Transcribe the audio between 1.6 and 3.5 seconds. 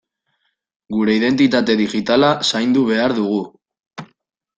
digitala zaindu behar dugu.